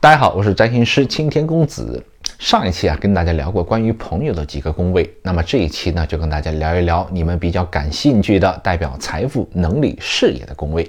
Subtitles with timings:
[0.00, 2.00] 大家好，我是占星师青天公子。
[2.38, 10.88] 上一期啊，跟大家聊过关于朋友的几个宫位，那么这一期呢，就跟大家聊一聊你们比较感兴趣的代表财富、能力、事业的宫位。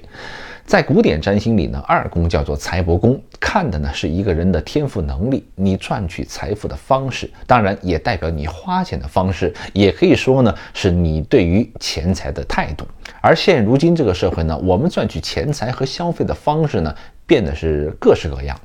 [0.64, 12.86] 在古典占星里呢，二宫叫做财帛宫，看的呢是一个人的天赋能力，你赚取财富的方式，当然也代表你花钱的方式，也可以说呢是你对于钱财的态度。
[13.22, 16.94] 而现如今这个社会呢，我们赚取钱财和消费的方式呢，
[17.26, 18.56] 变得是各式各样。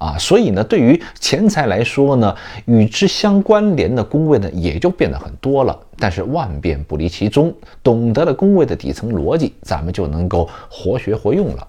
[0.00, 2.34] 啊，所以呢，对于钱财来说呢，
[2.64, 5.78] 与之相关联的宫位呢，也就变得很多了。
[5.98, 11.68] 但是万变不离其宗，懂得了宫位的底层逻辑，咱们就能够活学活用了。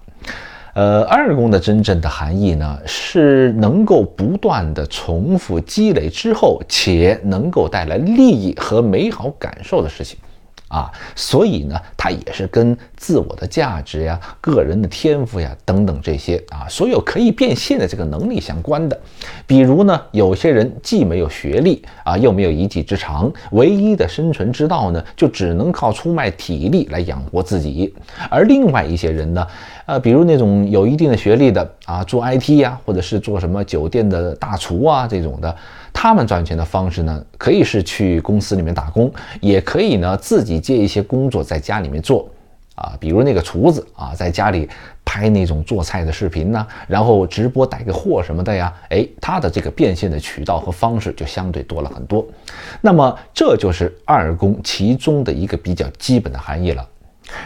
[0.72, 10.18] 呃，二宫的真正的含义呢，是能够不断的重复积累之后，且能够带来利益和美好感受的事情。
[10.72, 18.98] 啊，所以呢，它也是跟自我的价值呀、个人的天赋呀等等这些啊，所有可以变现的这个能力相关的。
[19.46, 27.94] 比如呢，有些人既没有学历啊，又没有一技之长，唯一的生存之道呢，就只能靠出卖体力来养活自己。
[28.30, 29.46] 而另外一些人呢，
[29.84, 35.54] 呃，比如那种有一定的学历的啊，做 IT 呀，或者是做什么酒店的大厨啊这种的。
[36.02, 39.08] 他们赚钱的方式呢，可以是去公司里面打工，
[39.40, 42.28] 也可以呢自己接一些工作在家里面做，
[42.74, 44.68] 啊，比如那个厨子啊，在家里
[45.04, 52.26] 拍那种做菜的视频呢，然后直播带个货什么的呀，哎，他的这个变现的渠道和方式就相对多了很多。
[52.80, 56.84] 那么这就是二宫其中的一个比较基本的含义了。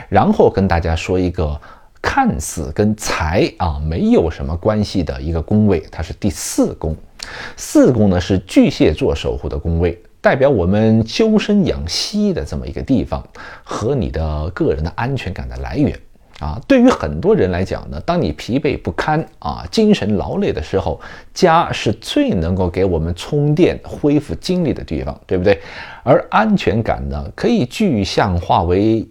[0.08, 1.60] 然后跟大家说一个
[2.00, 6.96] 看似跟财啊没有什么关系的一个宫位，它是第四宫。
[7.56, 13.26] 四宫呢是巨蟹座守护的宫位，代表我们修身养息的这么一个地方，
[13.62, 15.98] 和你的个人的安全感的来源
[16.40, 16.60] 啊。
[16.66, 21.00] 对于很多人来讲呢，当你疲惫不堪啊、精神劳累的时候，
[21.32, 25.60] 家是最能够给我们充电、恢复精力的地方，对不对？
[26.02, 29.06] 而安全感呢，可以具象化为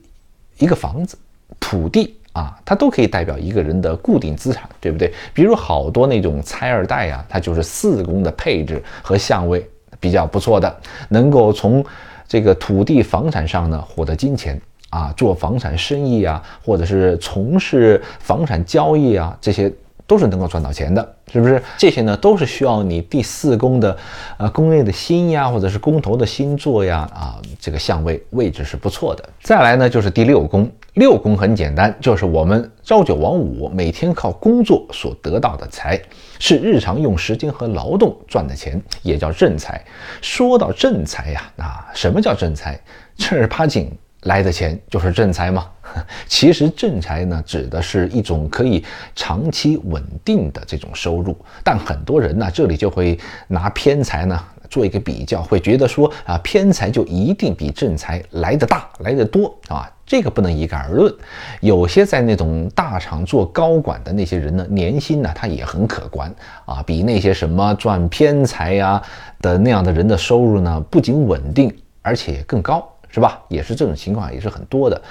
[0.58, 1.18] 一个房子、
[1.60, 2.18] 土地。
[2.36, 5.10] 啊，它都可以代表一个人的固定资产，对不对？
[5.34, 9.66] 比如好多那种拆二代啊，他就是四宫的配置和相位
[10.02, 10.76] 比较不错的，
[11.08, 11.84] 能够从
[12.28, 19.72] 这个土地房产上呢获得金钱啊，做房产生意啊，或者是从事房产交易啊，这些
[20.08, 21.62] 都是能够赚到钱的，是不是？
[21.78, 23.98] 这些呢都是需要你第四宫的
[24.38, 29.24] 呃宫位的星呀，或者是宫头的星座呀啊，这个相位位置是不错的。
[29.42, 30.70] 再来呢就是第六宫。
[30.94, 36.02] 六宫很简单，就是我们朝九晚五，每天靠工作所得到的财，
[36.40, 39.84] 是日常用时间和劳动赚的钱，也叫正财。
[40.22, 42.80] 说到正财呀，啊，什么叫正财？
[43.18, 43.92] 正儿八经
[44.22, 45.68] 来的钱就是正财吗？
[46.28, 48.84] 其实正财呢，指的是一种可以
[49.16, 53.18] 长期稳定的这种收入，但很多人呢，这里就会
[53.48, 54.40] 拿偏财呢。
[54.68, 61.14] 做一个比较，会觉得说啊，偏财就一定比正财来的大，来的多啊，这个不能一概而论。
[61.62, 66.34] 有些在那种大厂做高管的那些人呢，年薪呢他也很可观
[66.66, 69.02] 啊，比那些什么赚偏财呀
[69.40, 73.42] 的那样的人的收入呢，不仅稳定，而且更高，是吧？
[73.48, 75.02] 也是这种情况也是很多的。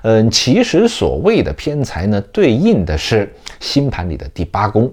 [0.00, 4.90] 嗯，其实所谓的偏财呢，对应的是星盘里的第八宫。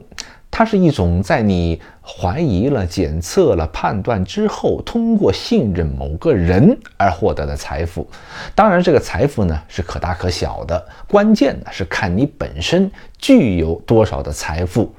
[0.52, 8.06] 它是一种在你怀疑了、检测了、判断之后，通过信任某个人而获得的财富。
[8.54, 14.94] 当然，这个财富呢是可大可小的，关键呢是看你本身具有多少的财富，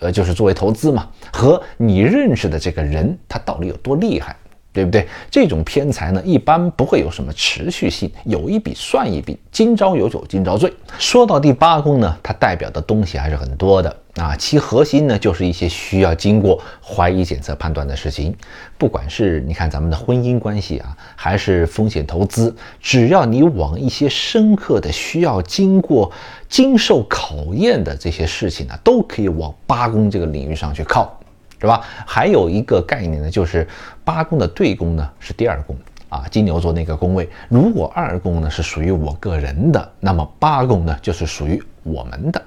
[0.00, 4.36] 呃，就是作为投资嘛，和你认识的这个人他到底有多厉害。
[4.72, 5.06] 对不对？
[5.30, 10.72] 这种偏财呢，一般不会有什么持续性，有一笔算一笔，今朝有酒今朝醉。
[10.98, 18.34] 说到第八宫呢，它代表的东西还是很多的啊，其核心呢就是一些需要经过怀疑、检测、判断的事情。
[18.78, 26.10] 不管是你看咱们的婚姻关系啊，还是风险投资，只要你往一些深刻的、需要经过
[26.48, 31.19] 经受考验的这些事情呢，都可以往八宫这个领域上去靠。
[31.60, 31.82] 是吧？
[32.06, 33.68] 还有一个概念呢，就是
[34.04, 35.76] 八宫的对宫呢是第二宫
[36.08, 37.28] 啊，金牛座那个宫位。
[37.48, 42.42] 如果二宫呢是属于我个人的，那么八宫呢就是属于我们的。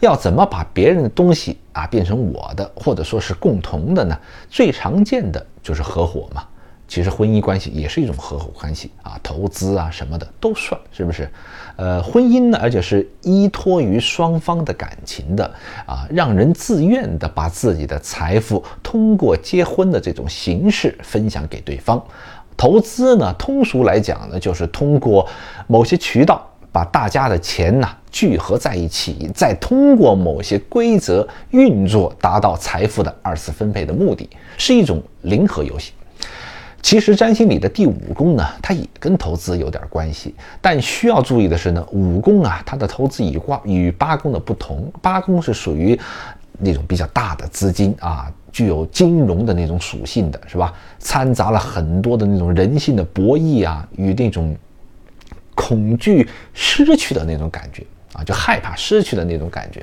[0.00, 4.16] 要怎么把别人的东西啊变成我的，或者说是共同的呢？
[4.48, 6.44] 最常见的就是合伙嘛。
[6.86, 11.28] 其实婚姻关系也是一种合伙关系啊，投资啊什么的都算，是不是？
[11.76, 15.44] 呃，婚姻呢，而且是依托于双方的感情的
[15.86, 22.00] 啊，让人自愿的把自己的财富通过结婚的这种形式分享给对方。
[22.56, 25.26] 投资呢，通俗来讲呢，就是通过
[25.66, 35.92] 某些渠道把大家的钱呢聚合在一起，再通过某些规则运作，达到财富的二次分配的目的，是一种零和游戏。
[36.84, 45.98] 其实占星里的第五宫呢，它也跟投资有点关系，但需要注意的是呢，五宫啊，它的投资与卦与八宫的不同，八宫是属于
[46.58, 50.74] 那种比较大的资金啊，具有金融的那种属性的，是吧？
[50.98, 54.54] 掺杂了很多的那种人性的博弈啊，与那种
[55.54, 57.82] 恐惧失去的那种感觉
[58.12, 59.82] 啊，就害怕失去的那种感觉。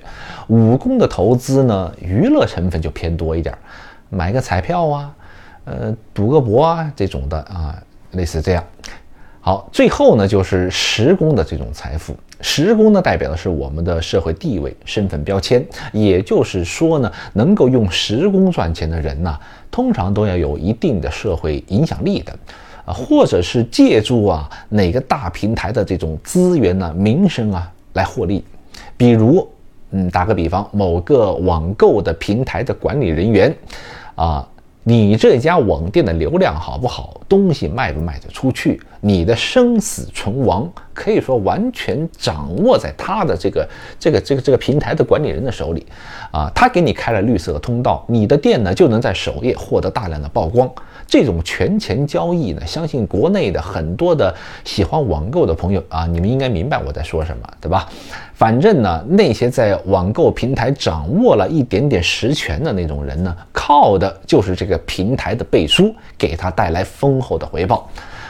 [0.49, 3.57] 五宫的投资呢，娱乐成分就偏多一点，
[4.09, 5.15] 买个彩票啊。
[5.71, 7.81] 呃，赌个博啊，这种的啊，
[8.11, 8.63] 类似这样。
[9.39, 12.13] 好，最后呢，就是时工的这种财富。
[12.41, 15.65] 时工呢，代表的是我们的社会地位、身份标签。
[15.93, 19.39] 也就是说呢，能够用时工赚钱的人呢，
[19.71, 22.37] 通常都要有一定的社会影响力的，
[22.83, 28.43] 啊，或者是借助啊哪个大平台的这种资源呢、名声啊来获利。
[28.97, 29.47] 比如，
[29.91, 33.55] 嗯，打个比方，某个网购的平台的管理人员，
[34.15, 34.45] 啊。
[34.83, 37.21] 你这家网店的流量好不好？
[37.29, 38.81] 东西卖不卖得出去？
[38.99, 43.67] 你的生死存亡可以说完全掌握在他的这个
[43.99, 45.85] 这个这个这个平台的管理人的手里，
[46.31, 50.69] 啊，他给你开了绿色通道，你的店呢就能在首页获得大量的曝光。
[51.07, 57.87] 这种权钱交易呢，相信国内的很多的喜欢网购的朋友啊，你们应该明白我在说什么，对吧？
[58.33, 67.87] 反正呢，那些在网购平台掌握了一点点实权的那种人呢，靠的就是这个平台的背书，给他带来丰厚的回报。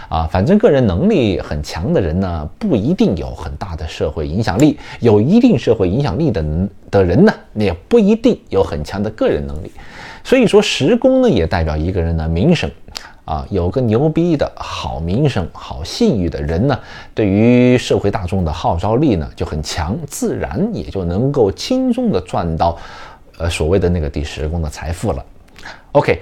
[0.09, 6.43] 啊，反正个人能力很强的人呢，不一定有很大的社会影响力；有一定社会影响力的
[6.91, 9.71] 的人呢，也不一定有很强的个人能力。
[10.21, 12.69] 所以说，十宫呢，也代表一个人的名声。
[13.23, 16.77] 啊，有个牛逼的好名声、好信誉的人呢，
[17.13, 22.77] 对于社会大众的号召力呢就很强，自然也就能够轻松的赚到，
[23.41, 25.25] 呃，所谓的那个第十宫的财富了。
[25.93, 26.21] OK，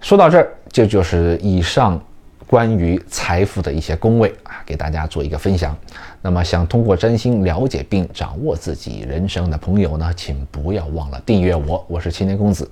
[0.00, 2.00] 说到这儿，这就是以上
[2.46, 5.76] 关于财富的一些宫位啊，给大家做一个分享。
[6.20, 12.70] 那么，想通过占星了解并掌握自己人生的朋友呢，请不要忘了订阅我，我是青年公子。